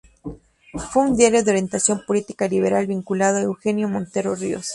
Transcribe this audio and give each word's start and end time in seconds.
Fue 0.89 1.03
un 1.03 1.15
diario 1.15 1.43
de 1.43 1.51
orientación 1.51 2.01
política 2.07 2.47
liberal 2.47 2.87
vinculado 2.87 3.37
a 3.37 3.41
Eugenio 3.41 3.87
Montero 3.87 4.33
Ríos. 4.33 4.69